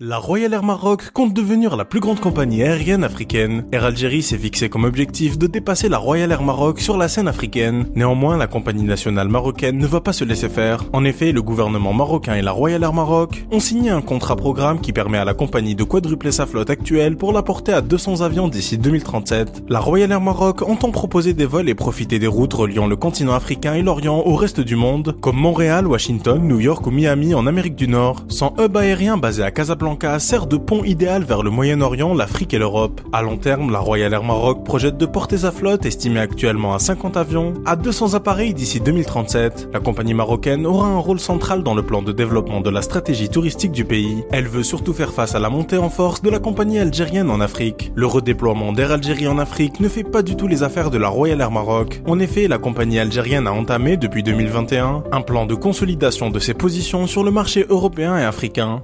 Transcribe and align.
La 0.00 0.18
Royal 0.18 0.54
Air 0.54 0.62
Maroc 0.62 1.10
compte 1.10 1.34
devenir 1.34 1.76
la 1.76 1.84
plus 1.84 1.98
grande 1.98 2.20
compagnie 2.20 2.62
aérienne 2.62 3.02
africaine. 3.02 3.64
Air 3.72 3.84
Algérie 3.84 4.22
s'est 4.22 4.38
fixé 4.38 4.68
comme 4.68 4.84
objectif 4.84 5.36
de 5.36 5.48
dépasser 5.48 5.88
la 5.88 5.98
Royal 5.98 6.30
Air 6.30 6.44
Maroc 6.44 6.78
sur 6.78 6.96
la 6.96 7.08
scène 7.08 7.26
africaine. 7.26 7.88
Néanmoins, 7.96 8.36
la 8.36 8.46
compagnie 8.46 8.84
nationale 8.84 9.26
marocaine 9.26 9.76
ne 9.76 9.88
va 9.88 10.00
pas 10.00 10.12
se 10.12 10.22
laisser 10.22 10.48
faire. 10.48 10.84
En 10.92 11.04
effet, 11.04 11.32
le 11.32 11.42
gouvernement 11.42 11.92
marocain 11.92 12.36
et 12.36 12.42
la 12.42 12.52
Royal 12.52 12.80
Air 12.80 12.92
Maroc 12.92 13.44
ont 13.50 13.58
signé 13.58 13.90
un 13.90 14.00
contrat 14.00 14.36
programme 14.36 14.80
qui 14.80 14.92
permet 14.92 15.18
à 15.18 15.24
la 15.24 15.34
compagnie 15.34 15.74
de 15.74 15.82
quadrupler 15.82 16.30
sa 16.30 16.46
flotte 16.46 16.70
actuelle 16.70 17.16
pour 17.16 17.32
la 17.32 17.42
porter 17.42 17.72
à 17.72 17.80
200 17.80 18.20
avions 18.20 18.46
d'ici 18.46 18.78
2037. 18.78 19.64
La 19.68 19.80
Royal 19.80 20.12
Air 20.12 20.20
Maroc 20.20 20.62
entend 20.62 20.92
proposer 20.92 21.34
des 21.34 21.44
vols 21.44 21.68
et 21.68 21.74
profiter 21.74 22.20
des 22.20 22.28
routes 22.28 22.54
reliant 22.54 22.86
le 22.86 22.94
continent 22.94 23.34
africain 23.34 23.74
et 23.74 23.82
l'Orient 23.82 24.22
au 24.24 24.36
reste 24.36 24.60
du 24.60 24.76
monde, 24.76 25.16
comme 25.20 25.38
Montréal, 25.38 25.88
Washington, 25.88 26.40
New 26.40 26.60
York 26.60 26.86
ou 26.86 26.92
Miami 26.92 27.34
en 27.34 27.48
Amérique 27.48 27.74
du 27.74 27.88
Nord. 27.88 28.24
Sans 28.28 28.54
hub 28.60 28.76
aérien 28.76 29.16
basé 29.16 29.42
à 29.42 29.50
Casablanca, 29.50 29.87
sert 30.18 30.46
de 30.46 30.56
pont 30.56 30.84
idéal 30.84 31.24
vers 31.24 31.42
le 31.42 31.50
Moyen-Orient, 31.50 32.14
l'Afrique 32.14 32.52
et 32.54 32.58
l'Europe. 32.58 33.00
À 33.12 33.22
long 33.22 33.36
terme, 33.36 33.70
la 33.70 33.78
Royal 33.78 34.12
Air 34.12 34.24
Maroc 34.24 34.64
projette 34.64 34.96
de 34.96 35.06
porter 35.06 35.38
sa 35.38 35.52
flotte, 35.52 35.86
estimée 35.86 36.20
actuellement 36.20 36.74
à 36.74 36.78
50 36.78 37.16
avions, 37.16 37.54
à 37.64 37.76
200 37.76 38.14
appareils 38.14 38.54
d'ici 38.54 38.80
2037. 38.80 39.70
La 39.72 39.80
compagnie 39.80 40.14
marocaine 40.14 40.66
aura 40.66 40.88
un 40.88 40.98
rôle 40.98 41.20
central 41.20 41.62
dans 41.62 41.74
le 41.74 41.82
plan 41.82 42.02
de 42.02 42.12
développement 42.12 42.60
de 42.60 42.70
la 42.70 42.82
stratégie 42.82 43.28
touristique 43.28 43.72
du 43.72 43.84
pays. 43.84 44.24
Elle 44.30 44.48
veut 44.48 44.62
surtout 44.62 44.92
faire 44.92 45.12
face 45.12 45.34
à 45.34 45.38
la 45.38 45.50
montée 45.50 45.78
en 45.78 45.90
force 45.90 46.22
de 46.22 46.30
la 46.30 46.38
compagnie 46.38 46.78
algérienne 46.78 47.30
en 47.30 47.40
Afrique. 47.40 47.92
Le 47.94 48.06
redéploiement 48.06 48.72
d'Air 48.72 48.92
Algérie 48.92 49.28
en 49.28 49.38
Afrique 49.38 49.80
ne 49.80 49.88
fait 49.88 50.04
pas 50.04 50.22
du 50.22 50.36
tout 50.36 50.48
les 50.48 50.62
affaires 50.62 50.90
de 50.90 50.98
la 50.98 51.08
Royal 51.08 51.40
Air 51.40 51.50
Maroc. 51.50 52.02
En 52.06 52.18
effet, 52.18 52.48
la 52.48 52.58
compagnie 52.58 52.98
algérienne 52.98 53.46
a 53.46 53.52
entamé 53.52 53.96
depuis 53.96 54.22
2021 54.22 55.04
un 55.12 55.20
plan 55.20 55.46
de 55.46 55.54
consolidation 55.54 56.30
de 56.30 56.38
ses 56.38 56.54
positions 56.54 57.06
sur 57.06 57.24
le 57.24 57.30
marché 57.30 57.66
européen 57.68 58.18
et 58.18 58.24
africain. 58.24 58.82